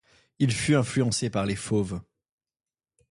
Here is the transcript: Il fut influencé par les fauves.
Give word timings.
Il 0.39 0.51
fut 0.51 0.73
influencé 0.75 1.29
par 1.29 1.45
les 1.45 1.55
fauves. 1.55 2.01